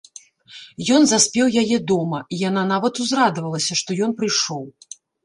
Ён 0.95 1.03
заспеў 1.11 1.51
яе 1.61 1.77
дома, 1.91 2.19
і 2.33 2.39
яна 2.49 2.63
нават 2.71 2.93
узрадавалася, 3.05 3.77
што 3.83 3.89
ён 4.07 4.11
прыйшоў. 4.23 4.65